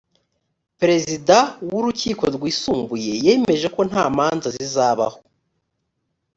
[0.79, 1.37] perezida
[1.71, 5.17] wu rukiko rwisumbuye yemeje ko nta manza zizabaho